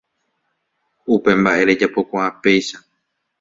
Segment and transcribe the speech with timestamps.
[1.13, 2.77] Upe mbaʼe rejapokuaa péicha.